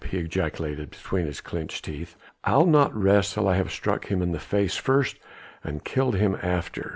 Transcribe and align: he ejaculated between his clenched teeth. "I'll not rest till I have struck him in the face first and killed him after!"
he 0.09 0.17
ejaculated 0.17 0.89
between 0.89 1.27
his 1.27 1.41
clenched 1.41 1.85
teeth. 1.85 2.15
"I'll 2.43 2.65
not 2.65 2.91
rest 2.91 3.35
till 3.35 3.47
I 3.47 3.53
have 3.57 3.71
struck 3.71 4.07
him 4.07 4.23
in 4.23 4.31
the 4.31 4.39
face 4.39 4.75
first 4.75 5.17
and 5.63 5.83
killed 5.83 6.15
him 6.15 6.35
after!" 6.41 6.89